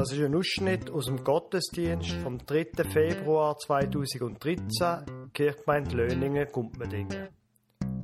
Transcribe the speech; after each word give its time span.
Das 0.00 0.12
ist 0.12 0.22
ein 0.22 0.34
Ausschnitt 0.34 0.88
aus 0.88 1.04
dem 1.04 1.22
Gottesdienst 1.22 2.12
vom 2.22 2.38
3. 2.38 2.68
Februar 2.90 3.58
2013, 3.58 5.30
Kirchgemeinde 5.34 5.94
Löningen, 5.94 6.48
Gumpmendingen. 6.50 7.28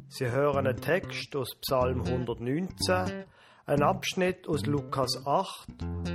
Sie 0.07 0.31
hören 0.31 0.67
einen 0.67 0.77
Text 0.77 1.35
aus 1.35 1.55
Psalm 1.63 2.03
119, 2.03 3.25
einen 3.65 3.83
Abschnitt 3.83 4.47
aus 4.47 4.67
Lukas 4.67 5.23
8 5.25 5.69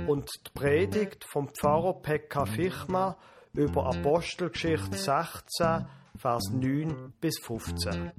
und 0.06 0.30
die 0.46 0.50
Predigt 0.54 1.24
vom 1.24 1.48
Pfarrer 1.48 2.00
Pekka 2.00 2.46
Fichma 2.46 3.18
über 3.52 3.86
Apostelgeschichte 3.86 4.96
16, 4.96 5.86
Vers 6.16 6.48
9 6.52 7.12
bis 7.20 7.40
15. 7.40 8.12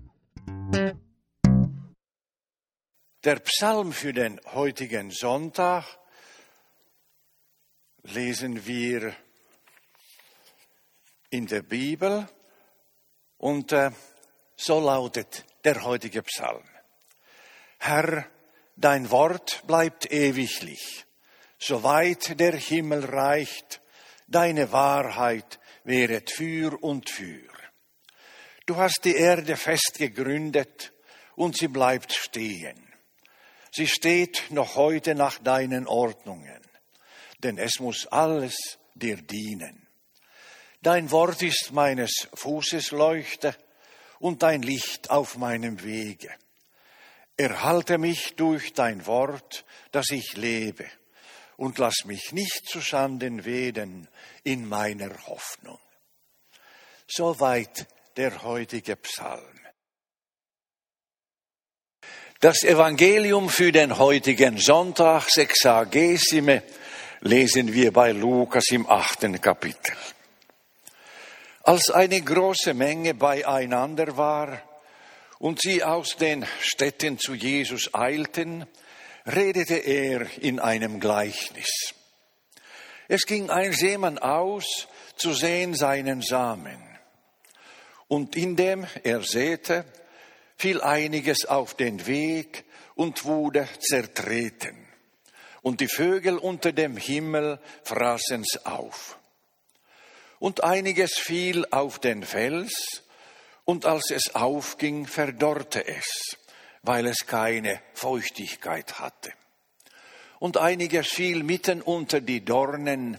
Der 3.23 3.35
Psalm 3.35 3.93
für 3.93 4.11
den 4.11 4.41
heutigen 4.53 5.11
Sonntag 5.11 6.02
lesen 8.03 8.65
wir 8.65 9.15
in 11.29 11.47
der 11.47 11.61
Bibel 11.61 12.27
und 13.37 13.71
äh, 13.71 13.91
so 14.55 14.79
lautet 14.79 15.45
der 15.63 15.83
heutige 15.83 16.21
Psalm. 16.23 16.63
Herr, 17.79 18.25
dein 18.75 19.09
Wort 19.09 19.63
bleibt 19.65 20.11
ewiglich, 20.11 21.05
soweit 21.57 22.39
der 22.39 22.55
Himmel 22.55 23.05
reicht, 23.05 23.81
deine 24.27 24.71
Wahrheit 24.71 25.59
wäret 25.83 26.31
für 26.31 26.81
und 26.81 27.09
für. 27.09 27.51
Du 28.65 28.77
hast 28.77 29.01
die 29.03 29.15
Erde 29.15 29.57
fest 29.57 29.95
gegründet 29.97 30.93
und 31.35 31.57
sie 31.57 31.67
bleibt 31.67 32.13
stehen. 32.13 32.93
Sie 33.71 33.87
steht 33.87 34.51
noch 34.51 34.75
heute 34.75 35.15
nach 35.15 35.39
deinen 35.39 35.87
Ordnungen, 35.87 36.62
denn 37.43 37.57
es 37.57 37.79
muss 37.79 38.07
alles 38.07 38.55
dir 38.95 39.17
dienen. 39.17 39.87
Dein 40.81 41.11
Wort 41.11 41.41
ist 41.41 41.71
meines 41.71 42.27
Fußes 42.33 42.91
Leuchte 42.91 43.55
und 44.19 44.43
dein 44.43 44.61
Licht 44.61 45.09
auf 45.09 45.37
meinem 45.37 45.83
Wege. 45.83 46.29
Erhalte 47.37 47.97
mich 47.97 48.35
durch 48.35 48.73
dein 48.73 49.05
Wort, 49.05 49.65
dass 49.91 50.09
ich 50.11 50.35
lebe, 50.35 50.85
und 51.55 51.77
lass 51.77 52.05
mich 52.05 52.31
nicht 52.31 52.67
zu 52.67 52.81
Schanden 52.81 53.45
weden 53.45 54.07
in 54.43 54.67
meiner 54.67 55.25
Hoffnung. 55.27 55.79
Soweit 57.07 57.87
der 58.17 58.43
heutige 58.43 58.95
Psalm. 58.97 59.59
Das 62.39 62.63
Evangelium 62.63 63.49
für 63.49 63.71
den 63.71 63.97
heutigen 63.97 64.57
Sonntag, 64.57 65.29
Sexagesime, 65.29 66.63
lesen 67.23 67.73
wir 67.73 67.93
bei 67.93 68.11
Lukas 68.11 68.65
im 68.71 68.89
achten 68.89 69.39
Kapitel. 69.39 69.95
Als 71.63 71.89
eine 71.89 72.21
große 72.21 72.73
Menge 72.73 73.13
beieinander 73.13 74.17
war 74.17 74.61
und 75.39 75.61
sie 75.61 75.83
aus 75.83 76.17
den 76.17 76.45
Städten 76.59 77.17
zu 77.17 77.33
Jesus 77.33 77.93
eilten, 77.93 78.65
redete 79.25 79.75
er 79.75 80.27
in 80.39 80.59
einem 80.59 80.99
Gleichnis. 80.99 81.93
Es 83.07 83.25
ging 83.25 83.49
ein 83.49 83.71
Seemann 83.71 84.17
aus, 84.17 84.87
zu 85.15 85.33
sehen 85.33 85.75
seinen 85.75 86.21
Samen. 86.21 86.81
Und 88.09 88.35
indem 88.35 88.85
er 89.03 89.21
säte, 89.21 89.85
fiel 90.57 90.81
einiges 90.81 91.45
auf 91.45 91.75
den 91.75 92.05
Weg 92.05 92.65
und 92.95 93.23
wurde 93.23 93.69
zertreten. 93.79 94.82
Und 95.63 95.79
die 95.79 95.87
Vögel 95.87 96.37
unter 96.37 96.73
dem 96.73 96.97
Himmel 96.97 97.59
fraßen's 97.83 98.65
auf. 98.65 99.17
Und 100.37 100.61
einiges 100.63 101.13
fiel 101.13 101.65
auf 101.71 101.99
den 101.99 102.23
Fels, 102.23 103.01
und 103.63 103.85
als 103.85 104.11
es 104.11 104.35
aufging, 104.35 105.07
verdorrte 105.07 105.87
es, 105.87 106.37
weil 106.81 107.07
es 107.07 107.25
keine 107.25 107.81
Feuchtigkeit 107.93 108.99
hatte. 108.99 109.31
Und 110.39 110.57
einiges 110.57 111.07
fiel 111.07 111.43
mitten 111.43 111.81
unter 111.81 112.19
die 112.19 112.43
Dornen, 112.43 113.17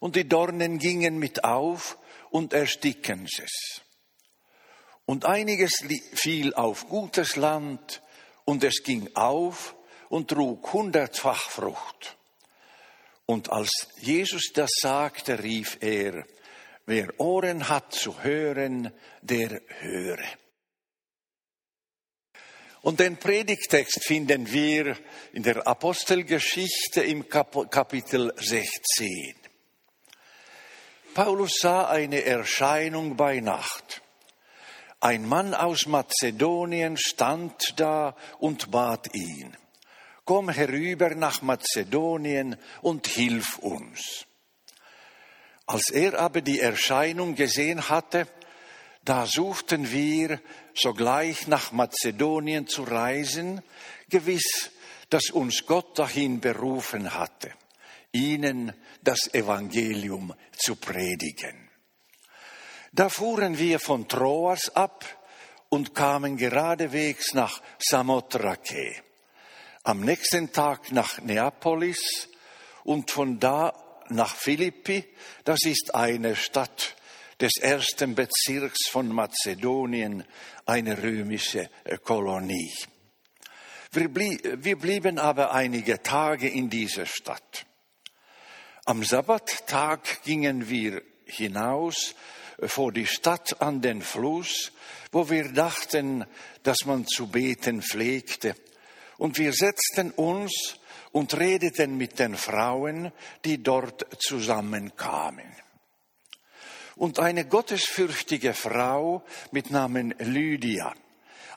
und 0.00 0.16
die 0.16 0.28
Dornen 0.28 0.78
gingen 0.78 1.20
mit 1.20 1.44
auf 1.44 1.98
und 2.30 2.52
ersticken 2.52 3.28
es. 3.40 3.82
Und 5.06 5.24
einiges 5.24 5.84
fiel 6.14 6.52
auf 6.54 6.88
gutes 6.88 7.36
Land, 7.36 8.02
und 8.44 8.64
es 8.64 8.82
ging 8.82 9.08
auf 9.14 9.76
und 10.10 10.28
trug 10.28 10.72
hundertfach 10.72 11.48
Frucht. 11.48 12.16
Und 13.24 13.50
als 13.50 13.70
Jesus 14.00 14.52
das 14.52 14.70
sagte, 14.82 15.42
rief 15.42 15.78
er, 15.80 16.26
wer 16.84 17.18
Ohren 17.18 17.68
hat 17.68 17.94
zu 17.94 18.22
hören, 18.22 18.92
der 19.22 19.62
höre. 19.78 20.18
Und 22.82 22.98
den 22.98 23.18
Predigtext 23.18 24.02
finden 24.04 24.50
wir 24.50 24.96
in 25.32 25.42
der 25.42 25.66
Apostelgeschichte 25.66 27.02
im 27.02 27.28
Kapitel 27.28 28.32
16. 28.36 29.36
Paulus 31.14 31.58
sah 31.60 31.88
eine 31.88 32.24
Erscheinung 32.24 33.16
bei 33.16 33.40
Nacht. 33.40 34.02
Ein 34.98 35.26
Mann 35.26 35.54
aus 35.54 35.86
Mazedonien 35.86 36.96
stand 36.96 37.78
da 37.78 38.16
und 38.38 38.70
bat 38.70 39.14
ihn, 39.14 39.56
komm 40.30 40.48
herüber 40.48 41.16
nach 41.16 41.42
Mazedonien 41.42 42.54
und 42.82 43.08
hilf 43.08 43.58
uns. 43.58 44.26
Als 45.66 45.90
er 45.90 46.20
aber 46.20 46.40
die 46.40 46.60
Erscheinung 46.60 47.34
gesehen 47.34 47.88
hatte, 47.88 48.28
da 49.04 49.26
suchten 49.26 49.90
wir 49.90 50.40
sogleich 50.72 51.48
nach 51.48 51.72
Mazedonien 51.72 52.68
zu 52.68 52.84
reisen, 52.84 53.60
gewiss, 54.08 54.70
dass 55.08 55.30
uns 55.30 55.66
Gott 55.66 55.98
dahin 55.98 56.38
berufen 56.38 57.12
hatte, 57.12 57.50
ihnen 58.12 58.72
das 59.02 59.34
Evangelium 59.34 60.32
zu 60.56 60.76
predigen. 60.76 61.68
Da 62.92 63.08
fuhren 63.08 63.58
wir 63.58 63.80
von 63.80 64.06
Troas 64.06 64.76
ab 64.76 65.04
und 65.70 65.92
kamen 65.92 66.36
geradewegs 66.36 67.34
nach 67.34 67.60
Samothrake. 67.80 69.09
Am 69.82 70.00
nächsten 70.00 70.52
Tag 70.52 70.92
nach 70.92 71.22
Neapolis 71.22 72.28
und 72.84 73.10
von 73.10 73.40
da 73.40 73.72
nach 74.10 74.36
Philippi, 74.36 75.06
das 75.44 75.60
ist 75.64 75.94
eine 75.94 76.36
Stadt 76.36 76.96
des 77.40 77.52
ersten 77.58 78.14
Bezirks 78.14 78.88
von 78.90 79.08
Mazedonien, 79.08 80.24
eine 80.66 81.02
römische 81.02 81.70
Kolonie. 82.04 82.74
Wir, 83.92 84.76
blieben 84.76 85.18
aber 85.18 85.52
einige 85.54 86.02
Tage 86.02 86.48
in 86.48 86.68
dieser 86.68 87.06
Stadt. 87.06 87.64
Am 88.84 89.02
Sabbattag 89.02 90.22
gingen 90.24 90.68
wir 90.68 91.02
hinaus 91.24 92.14
vor 92.66 92.92
die 92.92 93.06
Stadt 93.06 93.62
an 93.62 93.80
den 93.80 94.02
Fluss, 94.02 94.72
wo 95.10 95.30
wir 95.30 95.52
dachten, 95.52 96.26
dass 96.64 96.84
man 96.84 97.06
zu 97.06 97.28
beten 97.28 97.80
pflegte. 97.80 98.54
Und 99.20 99.38
wir 99.38 99.52
setzten 99.52 100.10
uns 100.12 100.78
und 101.12 101.36
redeten 101.36 101.96
mit 101.96 102.18
den 102.18 102.36
Frauen, 102.36 103.12
die 103.44 103.62
dort 103.62 104.06
zusammenkamen. 104.18 105.52
Und 106.96 107.18
eine 107.18 107.44
gottesfürchtige 107.46 108.54
Frau 108.54 109.22
mit 109.52 109.70
Namen 109.70 110.14
Lydia, 110.18 110.94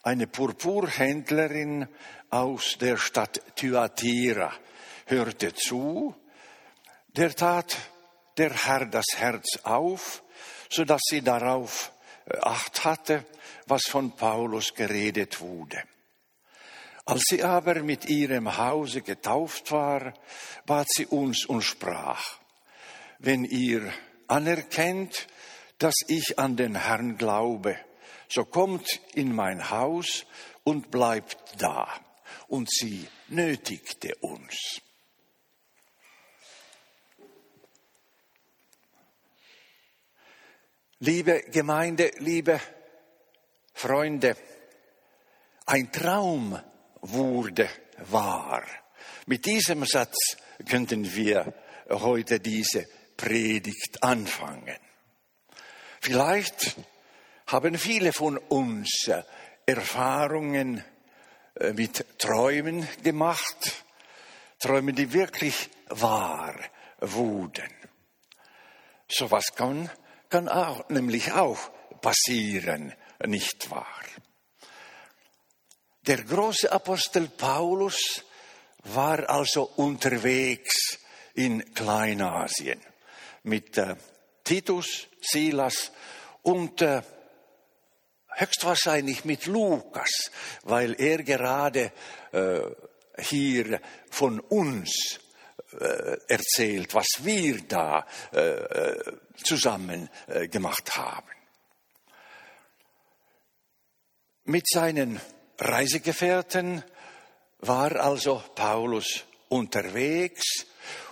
eine 0.03 0.27
Purpurhändlerin 0.27 1.87
aus 2.29 2.77
der 2.79 2.97
Stadt 2.97 3.41
Thyatira, 3.55 4.53
hörte 5.05 5.53
zu, 5.53 6.13
der 7.07 7.33
tat 7.35 7.77
der 8.37 8.51
Herr 8.51 8.85
das 8.85 9.05
Herz 9.15 9.59
auf 9.63 10.23
so 10.73 10.85
dass 10.85 11.01
sie 11.05 11.21
darauf 11.21 11.91
äh, 12.25 12.37
Acht 12.41 12.83
hatte, 12.83 13.25
was 13.67 13.83
von 13.87 14.15
Paulus 14.15 14.73
geredet 14.73 15.39
wurde. 15.39 15.83
Als 17.05 17.23
sie 17.29 17.43
aber 17.43 17.83
mit 17.83 18.05
ihrem 18.05 18.57
Hause 18.57 19.01
getauft 19.01 19.71
war, 19.71 20.13
bat 20.65 20.87
sie 20.89 21.05
uns 21.05 21.45
und 21.45 21.61
sprach, 21.61 22.39
wenn 23.19 23.43
ihr 23.43 23.93
anerkennt, 24.27 25.27
dass 25.79 25.95
ich 26.07 26.39
an 26.39 26.55
den 26.55 26.75
Herrn 26.75 27.17
glaube, 27.17 27.77
so 28.29 28.45
kommt 28.45 29.01
in 29.13 29.35
mein 29.35 29.69
Haus 29.69 30.25
und 30.63 30.91
bleibt 30.91 31.61
da. 31.61 31.87
Und 32.47 32.69
sie 32.71 33.07
nötigte 33.27 34.15
uns. 34.21 34.81
Liebe 40.99 41.43
Gemeinde, 41.51 42.11
liebe 42.19 42.61
Freunde, 43.73 44.37
ein 45.65 45.91
Traum 45.91 46.57
wurde 47.03 47.69
wahr. 48.09 48.63
Mit 49.25 49.45
diesem 49.45 49.85
Satz 49.85 50.37
könnten 50.67 51.13
wir 51.15 51.53
heute 51.89 52.39
diese 52.39 52.87
Predigt 53.15 54.01
anfangen. 54.01 54.77
Vielleicht 56.01 56.75
haben 57.47 57.77
viele 57.77 58.13
von 58.13 58.37
uns 58.37 59.09
Erfahrungen 59.65 60.83
äh, 61.55 61.73
mit 61.73 62.19
Träumen 62.19 62.87
gemacht, 63.03 63.83
Träume, 64.59 64.93
die 64.93 65.13
wirklich 65.13 65.69
wahr 65.89 66.55
wurden. 66.99 67.69
So 69.07 69.29
was 69.29 69.53
kann, 69.55 69.89
kann 70.29 70.49
auch, 70.49 70.89
nämlich 70.89 71.31
auch 71.31 71.71
passieren, 72.01 72.93
nicht 73.25 73.69
wahr? 73.69 74.03
Der 76.05 76.21
große 76.21 76.69
Apostel 76.69 77.29
Paulus 77.29 78.25
war 78.83 79.29
also 79.29 79.63
unterwegs 79.77 80.99
in 81.33 81.73
Kleinasien 81.73 82.81
mit 83.43 83.77
äh, 83.77 83.95
Titus, 84.43 85.07
Silas 85.21 85.93
und 86.41 86.81
äh, 86.81 87.01
höchstwahrscheinlich 88.35 89.23
mit 89.23 89.45
Lukas, 89.45 90.29
weil 90.63 90.99
er 90.99 91.23
gerade 91.23 91.93
äh, 92.33 92.59
hier 93.19 93.79
von 94.09 94.41
uns 94.41 95.21
äh, 95.79 96.17
erzählt, 96.27 96.93
was 96.93 97.07
wir 97.19 97.61
da 97.65 98.05
äh, 98.31 98.97
zusammen 99.41 100.09
äh, 100.27 100.49
gemacht 100.49 100.97
haben. 100.97 101.29
Mit 104.43 104.67
seinen 104.67 105.21
Reisegefährten 105.63 106.83
war 107.59 107.95
also 107.95 108.43
Paulus 108.53 109.23
unterwegs 109.47 110.65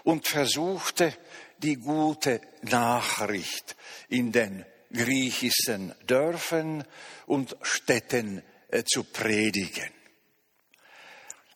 und 0.03 0.27
versuchte 0.27 1.13
die 1.57 1.77
gute 1.77 2.42
Nachricht 2.63 3.77
in 4.09 4.33
den 4.33 4.65
griechischen 4.92 5.95
Dörfern 6.06 6.83
und 7.27 7.56
Städten 7.62 8.44
äh, 8.68 8.83
zu 8.83 9.06
predigen. 9.06 9.89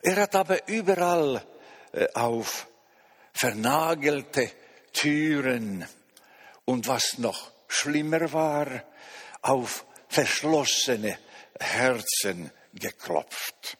Er 0.00 0.16
hat 0.16 0.34
aber 0.34 0.66
überall 0.66 1.44
äh, 1.92 2.06
auf 2.14 2.66
vernagelte 3.34 4.50
Türen 4.94 5.86
und 6.64 6.88
was 6.88 7.18
noch 7.18 7.52
schlimmer 7.68 8.32
war, 8.32 8.84
auf 9.42 9.84
verschlossene 10.08 11.18
Herzen 11.60 12.50
geklopft. 12.78 13.76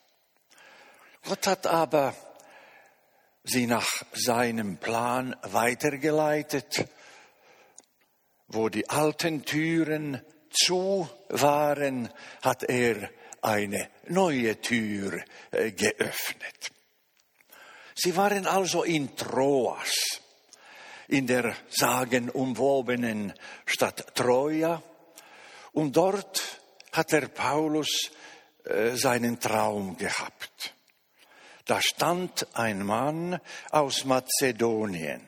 Gott 1.24 1.46
hat 1.46 1.66
aber 1.66 2.14
sie 3.44 3.66
nach 3.66 4.02
seinem 4.12 4.78
Plan 4.78 5.36
weitergeleitet 5.42 6.86
wo 8.48 8.68
die 8.68 8.88
alten 8.88 9.44
Türen 9.44 10.20
zu 10.50 11.08
waren, 11.28 12.08
hat 12.42 12.64
er 12.64 13.10
eine 13.42 13.88
neue 14.08 14.60
Tür 14.60 15.20
äh, 15.50 15.72
geöffnet. 15.72 16.70
Sie 17.94 18.16
waren 18.16 18.46
also 18.46 18.82
in 18.82 19.16
Troas, 19.16 20.20
in 21.08 21.26
der 21.26 21.54
sagenumwobenen 21.70 23.32
Stadt 23.64 24.14
Troja, 24.14 24.82
und 25.72 25.96
dort 25.96 26.60
hat 26.92 27.12
der 27.12 27.28
Paulus 27.28 28.10
seinen 28.94 29.38
Traum 29.40 29.96
gehabt. 29.96 30.74
Da 31.66 31.80
stand 31.82 32.46
ein 32.54 32.84
Mann 32.84 33.40
aus 33.70 34.04
Mazedonien 34.04 35.20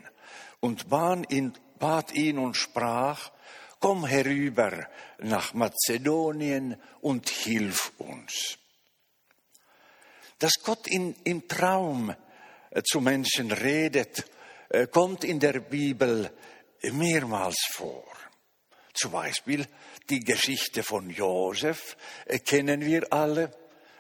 und 0.60 0.88
bat 0.88 1.30
ihn, 1.32 1.52
bat 1.78 2.12
ihn 2.12 2.38
und 2.38 2.54
sprach, 2.54 3.32
komm 3.80 4.06
herüber 4.06 4.88
nach 5.18 5.52
Mazedonien 5.54 6.80
und 7.00 7.28
hilf 7.28 7.92
uns. 7.98 8.58
Dass 10.38 10.54
Gott 10.62 10.86
in, 10.86 11.16
im 11.24 11.48
Traum 11.48 12.14
äh, 12.70 12.82
zu 12.82 13.00
Menschen 13.00 13.50
redet, 13.50 14.24
äh, 14.68 14.86
kommt 14.86 15.24
in 15.24 15.40
der 15.40 15.58
Bibel 15.60 16.30
mehrmals 16.82 17.58
vor. 17.72 18.04
Zum 18.94 19.10
Beispiel 19.12 19.66
die 20.10 20.20
Geschichte 20.20 20.82
von 20.82 21.10
Josef 21.10 21.96
äh, 22.26 22.38
kennen 22.38 22.80
wir 22.80 23.12
alle, 23.12 23.50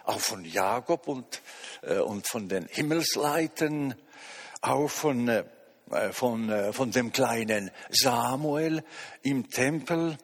auch 0.04 0.20
von 0.20 0.44
Jakob 0.44 1.06
und, 1.06 1.42
und 1.82 2.26
von 2.26 2.48
den 2.48 2.66
Himmelsleitern, 2.66 3.94
auch 4.62 4.88
von 4.88 5.28
äh, 5.90 6.12
von, 6.12 6.50
äh, 6.50 6.72
von 6.72 6.90
dem 6.90 7.12
kleinen 7.12 7.70
Samuel 7.88 8.84
im 9.22 9.48
Tempel 9.48 10.18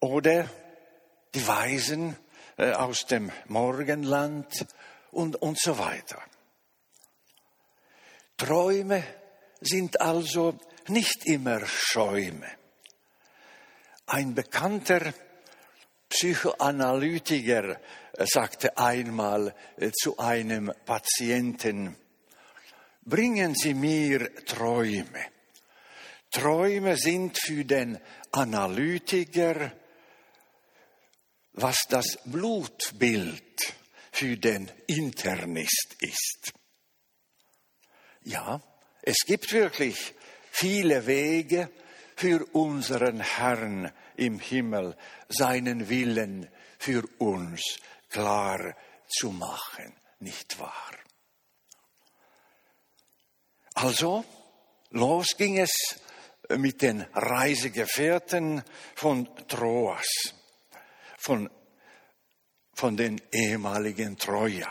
oder 0.00 0.48
die 1.34 1.46
Weisen 1.46 2.16
äh, 2.56 2.72
aus 2.72 3.04
dem 3.06 3.30
Morgenland 3.48 4.66
und, 5.10 5.36
und 5.36 5.58
so 5.58 5.78
weiter. 5.78 6.22
Träume 8.38 9.04
sind 9.60 10.00
also 10.00 10.58
nicht 10.88 11.26
immer 11.26 11.60
Schäume. 11.66 12.46
Ein 14.12 14.34
bekannter 14.34 15.14
Psychoanalytiker 16.10 17.80
sagte 18.18 18.76
einmal 18.76 19.54
zu 20.02 20.18
einem 20.18 20.70
Patienten, 20.84 21.96
bringen 23.06 23.54
Sie 23.54 23.72
mir 23.72 24.34
Träume. 24.44 25.28
Träume 26.30 26.98
sind 26.98 27.38
für 27.38 27.64
den 27.64 27.98
Analytiker, 28.32 29.72
was 31.54 31.78
das 31.88 32.18
Blutbild 32.26 33.74
für 34.10 34.36
den 34.36 34.70
Internist 34.88 35.96
ist. 36.00 36.52
Ja, 38.24 38.60
es 39.00 39.24
gibt 39.24 39.50
wirklich 39.54 40.12
viele 40.50 41.06
Wege 41.06 41.70
für 42.16 42.44
unseren 42.52 43.20
Herrn 43.20 43.92
im 44.16 44.38
Himmel, 44.38 44.96
seinen 45.28 45.88
Willen 45.88 46.48
für 46.78 47.04
uns 47.18 47.78
klar 48.08 48.74
zu 49.08 49.30
machen, 49.30 49.94
nicht 50.20 50.58
wahr? 50.58 50.92
Also, 53.74 54.24
los 54.90 55.36
ging 55.36 55.58
es 55.58 55.72
mit 56.56 56.82
den 56.82 57.02
Reisegefährten 57.14 58.62
von 58.94 59.28
Troas, 59.48 60.34
von, 61.18 61.50
von 62.74 62.96
den 62.96 63.20
ehemaligen 63.32 64.18
Troja. 64.18 64.68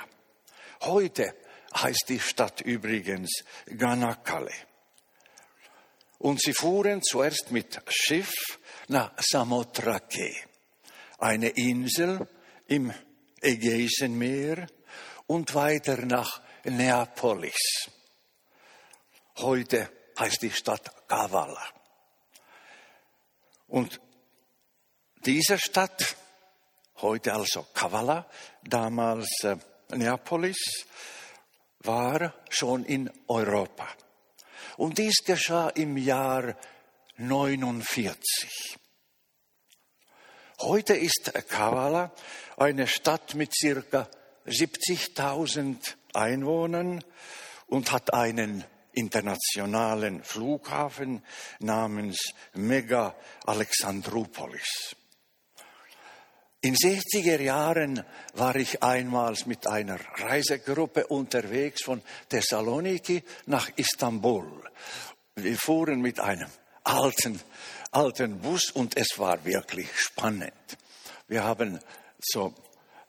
Heute 0.82 1.36
heißt 1.76 2.06
die 2.10 2.20
Stadt 2.20 2.62
übrigens 2.62 3.44
Ganakale. 3.66 4.52
Und 6.22 6.40
sie 6.40 6.54
fuhren 6.54 7.02
zuerst 7.02 7.50
mit 7.50 7.82
Schiff 7.90 8.32
nach 8.90 9.12
Samothrake, 9.18 10.36
eine 11.18 11.50
Insel 11.50 12.28
im 12.68 12.94
Ägäischen 13.42 14.20
Meer, 14.20 14.68
und 15.26 15.56
weiter 15.56 15.98
nach 16.06 16.40
Neapolis. 16.64 17.90
Heute 19.38 19.90
heißt 20.20 20.44
die 20.44 20.52
Stadt 20.52 21.08
Kavala. 21.08 21.66
Und 23.68 24.00
diese 25.26 25.58
Stadt, 25.58 26.16
heute 26.98 27.34
also 27.34 27.66
Kavala, 27.74 28.30
damals 28.64 29.28
äh, 29.44 29.56
Neapolis, 29.90 30.86
war 31.80 32.36
schon 32.50 32.86
in 32.86 33.10
Europa. 33.28 33.88
Und 34.82 34.98
dies 34.98 35.24
geschah 35.24 35.70
im 35.70 35.96
Jahr 35.96 36.56
49. 37.18 38.80
Heute 40.62 40.96
ist 40.96 41.32
Kavala 41.50 42.12
eine 42.58 42.88
Stadt 42.88 43.36
mit 43.36 43.54
circa 43.54 44.10
70.000 44.48 45.78
Einwohnern 46.16 47.04
und 47.68 47.92
hat 47.92 48.16
einen 48.16 48.64
internationalen 48.94 50.24
Flughafen 50.24 51.24
namens 51.60 52.34
Mega 52.56 53.16
Alexandroupolis. 53.46 54.96
In 56.64 56.76
60er 56.76 57.42
Jahren 57.42 58.04
war 58.36 58.56
ich 58.56 58.84
einmals 58.84 59.48
mit 59.48 59.66
einer 59.66 60.00
Reisegruppe 60.18 61.08
unterwegs 61.08 61.84
von 61.84 62.04
Thessaloniki 62.30 63.24
nach 63.48 63.70
Istanbul. 63.78 64.62
Wir 65.34 65.58
fuhren 65.58 66.02
mit 66.02 66.20
einem 66.20 66.50
alten, 66.84 67.42
alten 67.90 68.40
Bus 68.42 68.70
und 68.70 68.96
es 68.96 69.18
war 69.18 69.44
wirklich 69.44 69.90
spannend. 70.00 70.54
Wir 71.28 71.44
haben 71.44 71.80
so 72.20 72.54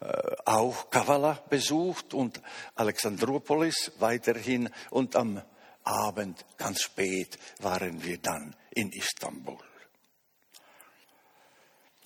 äh, 0.01 0.07
auch 0.47 0.89
Kavala 0.89 1.39
besucht 1.51 2.15
und 2.15 2.41
Alexandropolis 2.75 3.93
weiterhin 3.99 4.71
und 4.89 5.15
am 5.15 5.43
Abend 5.85 6.43
ganz 6.57 6.81
spät 6.81 7.39
waren 7.59 8.03
wir 8.03 8.17
dann 8.17 8.57
in 8.71 8.91
Istanbul. 8.93 9.59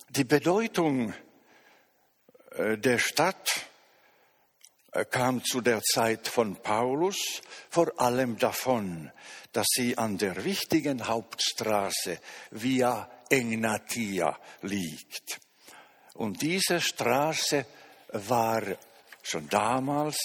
Die 0.09 0.25
Bedeutung 0.25 1.13
der 2.57 2.97
Stadt 2.97 3.67
äh, 4.91 5.05
kam 5.05 5.43
zu 5.43 5.61
der 5.61 5.81
Zeit 5.81 6.27
von 6.27 6.55
Paulus 6.55 7.41
vor 7.69 7.91
allem 8.01 8.37
davon, 8.39 9.11
dass 9.51 9.67
sie 9.69 9.97
an 9.97 10.17
der 10.17 10.43
wichtigen 10.43 11.07
Hauptstraße 11.07 12.19
Via 12.51 13.09
Egnatia 13.29 14.37
liegt. 14.61 15.39
Und 16.15 16.41
diese 16.41 16.81
Straße 16.81 17.65
war 18.13 18.63
schon 19.21 19.47
damals 19.49 20.17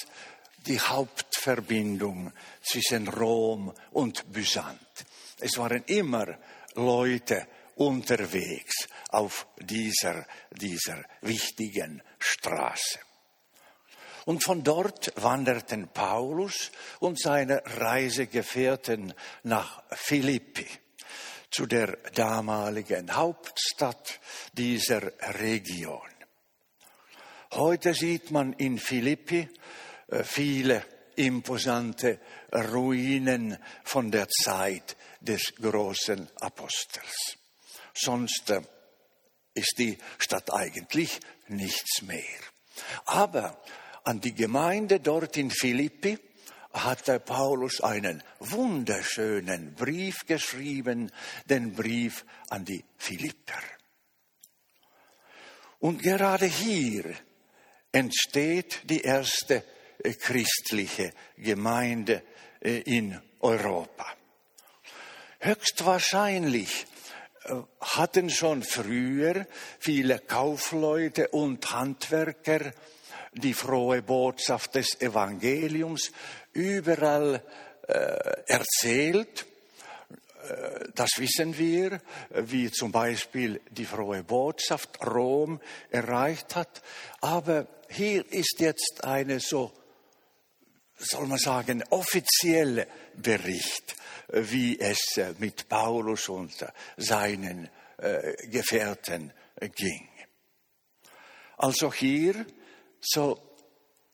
die 0.67 0.81
Hauptverbindung 0.81 2.33
zwischen 2.63 3.09
Rom 3.09 3.75
und 3.91 4.33
Byzant. 4.33 4.79
Es 5.39 5.59
waren 5.59 5.83
immer 5.87 6.39
Leute 6.75 7.47
unterwegs 7.87 8.89
auf 9.11 9.47
dieser, 9.59 10.27
dieser 10.51 11.05
wichtigen 11.21 12.03
Straße. 12.19 12.99
Und 14.25 14.45
von 14.45 14.63
dort 14.63 15.13
wanderten 15.17 15.89
Paulus 15.89 16.71
und 17.01 17.21
seine 17.21 17.63
Reisegefährten 17.65 19.15
nach 19.43 19.83
Philippi, 19.91 20.67
zu 21.51 21.67
der 21.67 21.99
damaligen 22.15 23.15
Hauptstadt 23.15 24.21
dieser 24.53 25.13
Region. 25.41 26.09
Heute 27.53 27.93
sieht 27.93 28.31
man 28.31 28.55
in 28.55 28.79
Philippi 28.79 29.47
äh, 30.09 30.25
viele 30.25 30.83
imposante 31.17 32.19
Ruinen 32.51 33.59
von 33.85 34.11
der 34.11 34.29
Zeit 34.29 34.97
des 35.21 35.55
großen 35.57 36.31
Apostels. 36.41 37.42
Sonst 37.95 38.51
äh, 38.51 38.63
ist 39.55 39.75
die 39.79 39.99
Stadt 40.19 40.53
eigentlich 40.53 41.21
nichts 41.49 42.03
mehr. 42.03 42.41
Aber 43.05 43.61
an 44.05 44.21
die 44.21 44.35
Gemeinde 44.35 45.01
dort 45.01 45.37
in 45.37 45.51
Philippi 45.51 46.19
hatte 46.73 47.21
Paulus 47.21 47.81
einen 47.83 48.23
wunderschönen 48.41 49.75
Brief 49.75 50.27
geschrieben, 50.27 51.13
den 51.45 51.75
Brief 51.75 52.25
an 52.49 52.65
die 52.65 52.85
Philipper. 52.97 53.61
Und 55.79 56.03
gerade 56.03 56.47
hier 56.47 57.15
entsteht 57.91 58.81
die 58.85 59.03
erste 59.03 59.65
äh, 60.03 60.15
christliche 60.15 61.13
Gemeinde 61.37 62.23
äh, 62.61 62.79
in 62.81 63.21
Europa. 63.41 64.07
Höchstwahrscheinlich 65.41 66.87
hatten 67.81 68.31
schon 68.31 68.63
früher 68.63 69.47
viele 69.79 70.19
Kaufleute 70.21 71.29
und 71.29 71.73
Handwerker 71.73 72.73
die 73.33 73.55
frohe 73.55 74.03
Botschaft 74.03 74.75
des 74.75 75.01
Evangeliums 75.01 76.13
überall 76.53 77.43
äh, 77.89 77.95
erzählt. 78.47 79.47
Äh, 80.49 80.89
das 80.95 81.11
wissen 81.17 81.57
wir, 81.57 82.01
wie 82.31 82.71
zum 82.71 82.93
Beispiel 82.93 83.61
die 83.71 83.87
frohe 83.87 84.23
Botschaft 84.23 85.05
Rom 85.05 85.61
erreicht 85.91 86.55
hat. 86.55 86.83
Aber 87.21 87.67
hier 87.89 88.31
ist 88.31 88.61
jetzt 88.61 89.05
eine 89.05 89.41
so, 89.41 89.73
soll 91.05 91.27
man 91.27 91.39
sagen, 91.39 91.83
offizielle 91.91 92.87
Bericht, 93.15 93.97
wie 94.29 94.79
es 94.79 95.21
mit 95.39 95.69
Paulus 95.69 96.29
und 96.29 96.55
seinen 96.97 97.69
äh, 97.99 98.35
Gefährten 98.49 99.33
ging. 99.75 100.09
Also 101.57 101.93
hier 101.93 102.47
so 103.01 103.57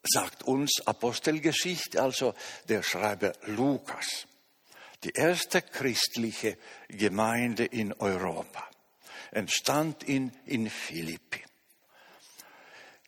sagt 0.02 0.44
uns 0.44 0.82
Apostelgeschichte, 0.86 2.02
also 2.02 2.34
der 2.68 2.82
Schreiber 2.82 3.32
Lukas, 3.46 4.26
die 5.04 5.10
erste 5.10 5.62
christliche 5.62 6.56
Gemeinde 6.88 7.64
in 7.64 7.92
Europa 7.92 8.68
entstand 9.30 10.04
in, 10.04 10.32
in 10.46 10.70
Philippi. 10.70 11.42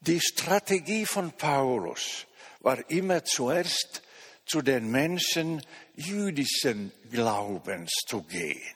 Die 0.01 0.21
Strategie 0.21 1.07
von 1.07 1.33
Paulus 1.33 2.27
war 2.61 2.89
immer 2.91 3.25
zuerst 3.25 4.03
zu 4.47 4.63
den 4.63 4.91
Menschen 4.91 5.63
jüdischen 5.95 6.93
Glaubens 7.11 7.91
zu 8.07 8.23
gehen. 8.23 8.75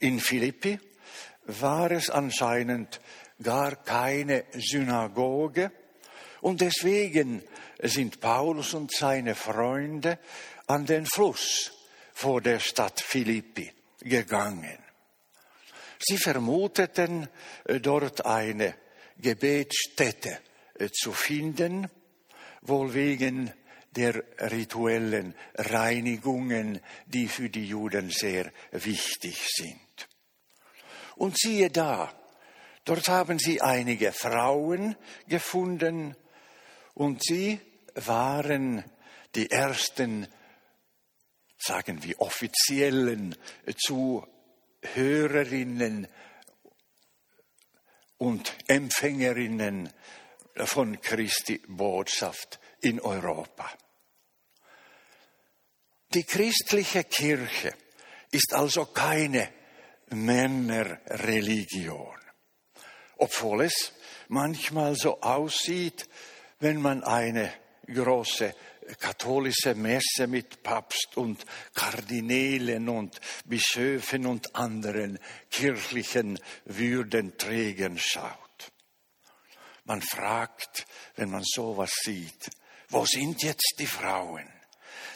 In 0.00 0.20
Philippi 0.20 0.78
war 1.44 1.90
es 1.90 2.10
anscheinend 2.10 3.00
gar 3.42 3.76
keine 3.76 4.44
Synagoge. 4.52 5.72
Und 6.40 6.60
deswegen 6.60 7.42
sind 7.82 8.20
Paulus 8.20 8.74
und 8.74 8.92
seine 8.92 9.34
Freunde 9.34 10.18
an 10.66 10.86
den 10.86 11.06
Fluss 11.06 11.72
vor 12.12 12.40
der 12.40 12.60
Stadt 12.60 13.00
Philippi 13.00 13.72
gegangen. 14.00 14.78
Sie 16.00 16.16
vermuteten 16.16 17.28
dort 17.82 18.24
eine 18.24 18.74
Gebetsstätte 19.18 20.38
zu 20.92 21.12
finden, 21.12 21.90
wohl 22.62 22.94
wegen 22.94 23.52
der 23.96 24.22
rituellen 24.38 25.34
Reinigungen, 25.54 26.80
die 27.06 27.28
für 27.28 27.50
die 27.50 27.66
Juden 27.66 28.10
sehr 28.10 28.52
wichtig 28.70 29.48
sind. 29.56 30.08
Und 31.16 31.38
siehe 31.38 31.70
da, 31.70 32.12
Dort 32.88 33.08
haben 33.08 33.38
sie 33.38 33.60
einige 33.60 34.12
Frauen 34.12 34.96
gefunden 35.26 36.16
und 36.94 37.22
sie 37.22 37.60
waren 37.94 38.82
die 39.34 39.50
ersten, 39.50 40.26
sagen 41.58 42.02
wir, 42.02 42.18
offiziellen 42.18 43.36
Zuhörerinnen 43.76 46.08
und 48.16 48.54
Empfängerinnen 48.68 49.92
von 50.66 51.00
Christi 51.00 51.62
Botschaft 51.66 52.60
in 52.80 53.00
Europa. 53.00 53.70
Die 56.14 56.24
christliche 56.24 57.04
Kirche 57.04 57.74
ist 58.30 58.54
also 58.54 58.86
keine 58.86 59.52
Männerreligion 60.10 62.18
obwohl 63.18 63.64
es 63.64 63.92
manchmal 64.28 64.94
so 64.94 65.20
aussieht, 65.20 66.08
wenn 66.60 66.80
man 66.80 67.04
eine 67.04 67.52
große 67.86 68.54
katholische 68.98 69.74
Messe 69.74 70.26
mit 70.26 70.62
Papst 70.62 71.16
und 71.16 71.44
Kardinälen 71.74 72.88
und 72.88 73.20
Bischöfen 73.44 74.24
und 74.24 74.56
anderen 74.56 75.18
kirchlichen 75.50 76.38
Würdenträgern 76.64 77.98
schaut. 77.98 78.47
Man 79.88 80.02
fragt, 80.02 80.86
wenn 81.16 81.30
man 81.30 81.42
sowas 81.42 81.90
sieht, 82.02 82.50
wo 82.90 83.06
sind 83.06 83.42
jetzt 83.42 83.76
die 83.78 83.86
Frauen, 83.86 84.46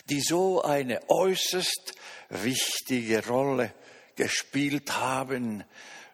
die 0.08 0.22
so 0.22 0.62
eine 0.62 1.10
äußerst 1.10 1.94
wichtige 2.30 3.26
Rolle 3.26 3.74
gespielt 4.16 4.90
haben 4.96 5.62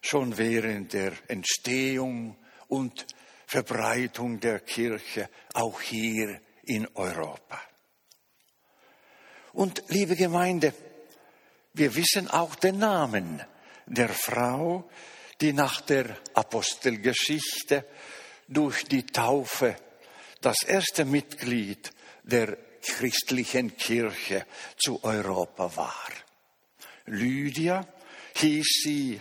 schon 0.02 0.36
während 0.38 0.92
der 0.92 1.12
Entstehung 1.28 2.36
und 2.66 3.06
Verbreitung 3.46 4.40
der 4.40 4.58
Kirche, 4.58 5.30
auch 5.54 5.80
hier 5.80 6.40
in 6.64 6.88
Europa. 6.96 7.62
Und 9.52 9.84
liebe 9.86 10.16
Gemeinde, 10.16 10.74
wir 11.74 11.94
wissen 11.94 12.28
auch 12.28 12.56
den 12.56 12.78
Namen 12.78 13.40
der 13.86 14.08
Frau, 14.08 14.90
die 15.40 15.52
nach 15.52 15.80
der 15.80 16.18
Apostelgeschichte 16.34 17.86
durch 18.48 18.84
die 18.84 19.06
Taufe 19.06 19.76
das 20.40 20.62
erste 20.64 21.04
Mitglied 21.04 21.90
der 22.22 22.56
christlichen 22.82 23.76
Kirche 23.76 24.46
zu 24.76 25.02
Europa 25.04 25.76
war. 25.76 26.08
Lydia 27.06 27.86
hieß 28.34 28.82
sie 28.84 29.20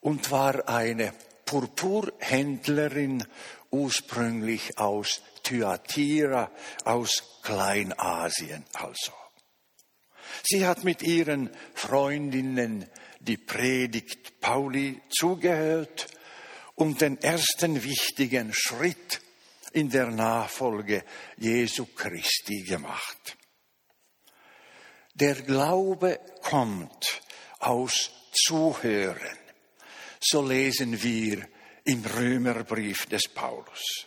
und 0.00 0.30
war 0.30 0.68
eine 0.68 1.12
Purpurhändlerin 1.44 3.24
ursprünglich 3.70 4.78
aus 4.78 5.22
Thyatira, 5.42 6.50
aus 6.84 7.40
Kleinasien 7.42 8.64
also. 8.74 9.12
Sie 10.42 10.66
hat 10.66 10.84
mit 10.84 11.02
ihren 11.02 11.50
Freundinnen 11.74 12.88
die 13.20 13.36
Predigt 13.36 14.40
Pauli 14.40 15.00
zugehört 15.08 16.06
und 16.78 17.00
den 17.00 17.20
ersten 17.20 17.82
wichtigen 17.82 18.52
Schritt 18.52 19.20
in 19.72 19.90
der 19.90 20.10
Nachfolge 20.10 21.04
Jesu 21.36 21.86
Christi 21.86 22.62
gemacht. 22.62 23.36
Der 25.14 25.34
Glaube 25.34 26.20
kommt 26.42 27.20
aus 27.58 28.10
Zuhören. 28.32 29.38
So 30.20 30.46
lesen 30.46 31.02
wir 31.02 31.48
im 31.84 32.04
Römerbrief 32.04 33.06
des 33.06 33.26
Paulus. 33.28 34.06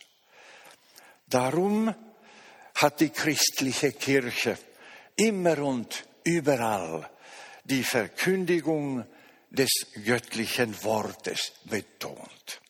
Darum 1.27 1.93
hat 2.75 3.01
die 3.01 3.09
christliche 3.09 3.91
Kirche 3.91 4.57
immer 5.17 5.59
und 5.59 6.05
überall 6.23 7.09
die 7.65 7.83
Verkündigung 7.83 9.05
des 9.51 9.69
göttlichen 10.03 10.83
Wortes 10.83 11.51
betont. 11.65 12.61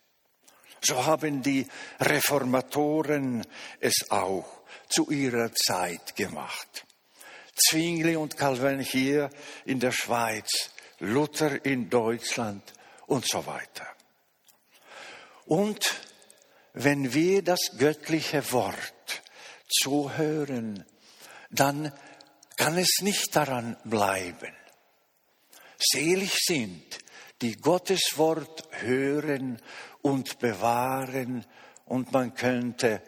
So 0.84 1.06
haben 1.06 1.44
die 1.44 1.68
Reformatoren 2.00 3.46
es 3.80 4.10
auch 4.10 4.64
zu 4.90 5.10
ihrer 5.12 5.54
Zeit 5.54 6.16
gemacht. 6.16 6.86
Zwingli 7.56 8.16
und 8.16 8.36
Calvin 8.36 8.80
hier 8.80 9.30
in 9.66 9.80
der 9.80 9.92
Schweiz, 9.92 10.72
Luther 11.00 11.64
in 11.64 11.90
Deutschland 11.90 12.64
und 13.06 13.28
so 13.28 13.46
weiter. 13.46 13.88
Und 15.46 16.02
wenn 16.74 17.14
wir 17.14 17.44
das 17.44 17.60
göttliche 17.78 18.52
Wort 18.52 19.22
zuhören, 19.70 20.86
dann 21.52 21.92
kann 22.56 22.78
es 22.78 23.02
nicht 23.02 23.36
daran 23.36 23.78
bleiben. 23.84 24.56
Selig 25.82 26.34
sind, 26.46 27.00
die 27.42 27.56
Gottes 27.56 28.18
Wort 28.18 28.68
hören 28.82 29.60
und 30.02 30.40
bewahren 30.40 31.46
und 31.86 32.12
man 32.12 32.36
könnte 32.36 33.02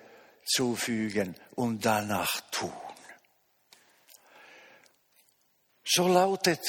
zufügen 0.46 1.36
und 1.56 1.86
danach 1.86 2.42
tun. 2.52 2.72
So 5.86 6.08
lautet 6.08 6.62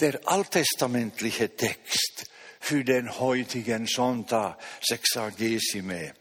der 0.00 0.20
alttestamentliche 0.24 1.54
Text 1.54 2.30
für 2.60 2.82
den 2.82 3.18
heutigen 3.18 3.86
Sonntag 3.86 4.58
Sexagesime. 4.82 6.14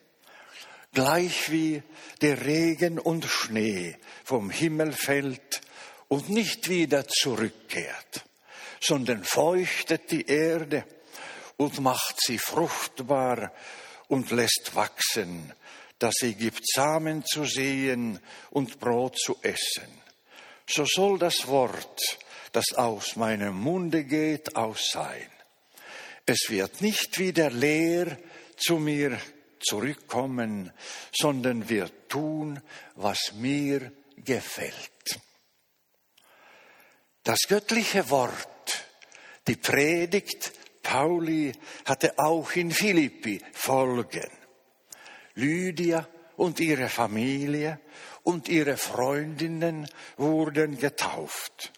Gleich 0.91 1.49
wie 1.51 1.81
der 2.21 2.45
Regen 2.45 2.99
und 2.99 3.25
Schnee 3.25 3.97
vom 4.23 4.49
Himmel 4.49 4.91
fällt 4.91 5.61
und 6.07 6.29
nicht 6.29 6.69
wieder 6.69 7.07
zurückkehrt, 7.07 8.25
sondern 8.83 9.23
feuchtet 9.23 10.11
die 10.11 10.27
Erde 10.27 10.85
und 11.57 11.79
macht 11.79 12.17
sie 12.19 12.37
fruchtbar 12.37 13.53
und 14.07 14.31
lässt 14.31 14.71
wachsen, 14.75 15.53
dass 15.99 16.15
sie 16.19 16.35
gibt 16.35 16.67
Samen 16.67 17.23
zu 17.23 17.45
sehen 17.45 18.19
und 18.49 18.79
Brot 18.79 19.17
zu 19.17 19.37
essen. 19.41 19.87
So 20.67 20.85
soll 20.85 21.17
das 21.17 21.47
Wort, 21.47 22.01
das 22.51 22.73
aus 22.73 23.15
meinem 23.15 23.55
Munde 23.55 24.03
geht, 24.03 24.55
aus 24.55 24.89
sein. 24.91 25.29
Es 26.25 26.49
wird 26.49 26.81
nicht 26.81 27.19
wieder 27.19 27.49
leer 27.49 28.17
zu 28.57 28.79
mir 28.79 29.19
zurückkommen, 29.59 30.71
sondern 31.13 31.69
wird 31.69 32.09
tun, 32.09 32.61
was 32.95 33.33
mir 33.35 33.91
gefällt. 34.17 35.19
Das 37.23 37.39
göttliche 37.47 38.09
Wort, 38.09 38.49
die 39.47 39.55
Predigt 39.55 40.53
Pauli 40.81 41.51
hatte 41.85 42.17
auch 42.17 42.51
in 42.53 42.71
Philippi 42.71 43.41
Folgen. 43.53 44.29
Lydia 45.35 46.07
und 46.37 46.59
ihre 46.59 46.89
Familie 46.89 47.79
und 48.23 48.47
ihre 48.47 48.77
Freundinnen 48.77 49.89
wurden 50.17 50.77
getauft. 50.77 51.71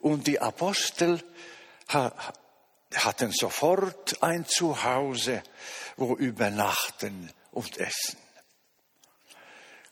Und 0.00 0.26
die 0.26 0.40
Apostel 0.40 1.22
hatten 1.88 3.32
sofort 3.32 4.22
ein 4.22 4.46
Zuhause, 4.46 5.42
wo 5.96 6.14
übernachten 6.14 7.32
und 7.52 7.76
essen. 7.78 8.18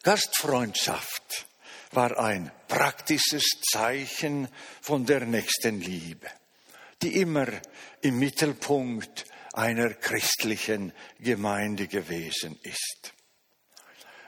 Gastfreundschaft 0.02 1.46
war 1.92 2.18
ein 2.18 2.50
praktisches 2.68 3.44
Zeichen 3.70 4.48
von 4.82 5.06
der 5.06 5.20
nächsten 5.20 5.80
Liebe, 5.80 6.28
die 7.04 7.20
immer 7.20 7.46
im 8.00 8.18
Mittelpunkt 8.18 9.26
einer 9.52 9.90
christlichen 9.90 10.90
Gemeinde 11.20 11.86
gewesen 11.86 12.58
ist. 12.62 13.12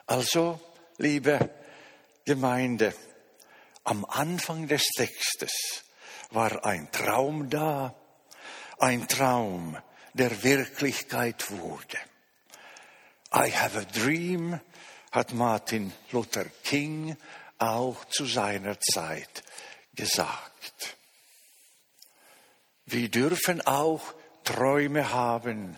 Also, 0.07 0.61
liebe 0.99 1.51
Gemeinde, 2.27 2.95
am 3.85 4.05
Anfang 4.05 4.69
des 4.69 4.87
Textes 4.95 5.85
war 6.31 6.67
ein 6.67 6.93
Traum 6.93 7.49
da, 7.49 7.95
ein 8.79 9.09
Traum, 9.09 9.79
der 10.13 10.43
Wirklichkeit 10.43 11.51
wurde. 11.51 11.99
I 13.35 13.51
have 13.51 13.79
a 13.79 13.85
dream, 13.85 14.61
hat 15.13 15.33
Martin 15.33 15.93
Luther 16.13 16.45
King 16.63 17.17
auch 17.59 18.05
zu 18.07 18.27
seiner 18.27 18.79
Zeit 18.79 19.43
gesagt. 19.95 20.56
Wir 22.87 23.11
dürfen 23.11 23.61
auch 23.67 24.15
Träume 24.45 25.13
haben, 25.13 25.77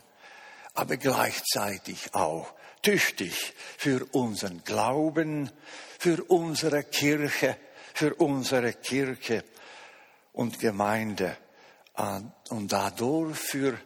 aber 0.75 0.99
gleichzeitig 0.99 2.14
auch 2.14 2.55
tüchtig 2.83 3.55
für 3.79 4.07
unseren 4.12 4.62
Glauben, 4.62 5.51
für 5.99 6.23
unsere 6.25 6.85
Kirche, 6.85 7.57
für 7.94 8.14
unsere 8.14 8.75
Kirche 8.75 9.42
und 10.33 10.59
Gemeinde 10.59 11.37
und 12.51 12.71
dadurch 12.71 13.38
für 13.38 13.79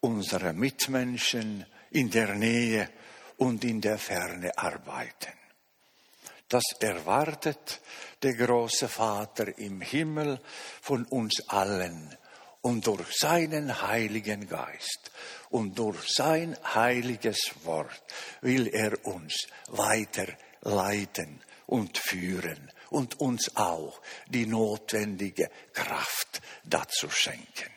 unsere 0.00 0.52
Mitmenschen 0.54 1.66
in 1.90 2.10
der 2.10 2.34
Nähe 2.34 2.88
und 3.36 3.64
in 3.64 3.80
der 3.82 3.98
Ferne 3.98 4.56
arbeiten. 4.56 5.32
Das 6.48 6.64
erwartet 6.80 7.80
der 8.22 8.34
große 8.34 8.88
Vater 8.88 9.58
im 9.58 9.80
Himmel 9.80 10.40
von 10.80 11.04
uns 11.04 11.48
allen 11.48 12.16
und 12.62 12.86
durch 12.86 13.16
seinen 13.16 13.82
Heiligen 13.82 14.48
Geist 14.48 15.10
und 15.50 15.78
durch 15.78 16.12
sein 16.12 16.56
heiliges 16.74 17.52
Wort 17.64 18.02
will 18.40 18.66
er 18.68 19.04
uns 19.06 19.46
weiter 19.68 20.26
leiten 20.62 21.42
und 21.66 21.98
führen 21.98 22.70
und 22.90 23.20
uns 23.20 23.56
auch 23.56 24.00
die 24.28 24.46
notwendige 24.46 25.50
Kraft 25.72 26.40
dazu 26.64 27.10
schenken. 27.10 27.70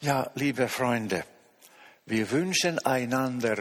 Ja, 0.00 0.30
liebe 0.34 0.68
Freunde, 0.68 1.24
wir 2.06 2.30
wünschen 2.30 2.78
einander 2.80 3.58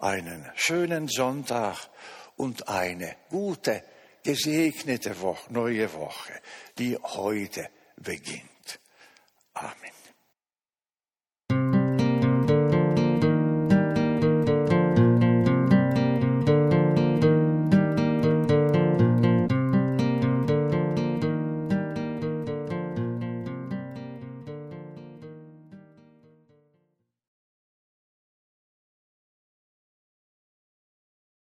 einen 0.00 0.50
schönen 0.54 1.08
Sonntag 1.08 1.88
und 2.36 2.68
eine 2.68 3.16
gute, 3.30 3.82
gesegnete 4.22 5.20
Woche, 5.20 5.52
neue 5.52 5.92
Woche, 5.94 6.34
die 6.76 6.96
heute 6.96 7.70
beginnt. 7.96 8.57
Amén. 9.60 9.97